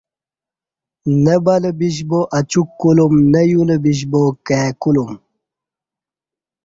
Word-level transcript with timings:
نہ 1.23 1.35
بلہ 1.43 1.71
بِش 1.79 1.97
با 2.09 2.19
اچوک 2.37 2.69
کُلوم 2.81 3.13
نہ 3.31 3.41
یولہ 3.49 3.77
بِش 3.83 3.99
با 4.11 4.21
کئے 4.47 4.69
کُلوم 4.81 5.11